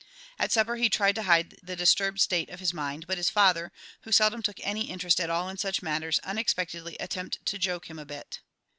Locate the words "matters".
5.83-6.17